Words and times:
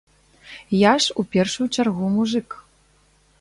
Я 0.77 0.93
ж 1.05 1.17
у 1.23 1.25
першую 1.35 1.67
чаргу 1.75 2.09
мужык. 2.15 2.57